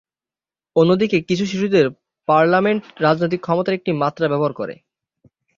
অন্যদিকে, 0.75 1.17
কিছু 1.21 1.43
শিশুদের 1.45 1.85
পার্লামেন্ট 2.27 2.83
রাজনৈতিক 3.01 3.41
ক্ষমতার 3.41 3.77
একটি 3.77 3.91
মাত্রা 3.93 4.25
ব্যবহার 4.27 4.53
করে। 4.53 4.75